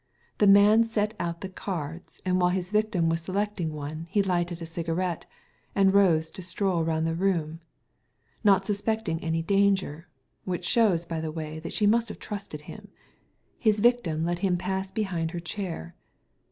[0.21, 4.23] *' The man set out the cards, and while his victim was selecting one he
[4.23, 5.27] lighted a cigarette,
[5.75, 7.59] and rose to stroll round the room.
[8.43, 10.07] Not suspecting any danger—
[10.43, 12.87] which shows, by the way, that she must have trusted him—
[13.59, 15.93] his victim let him pass behind her chair.